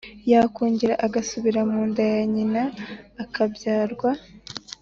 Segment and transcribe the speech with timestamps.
[0.31, 2.63] Yakongera agasubira mu nda ya nyina,
[3.23, 4.09] akabyarwa?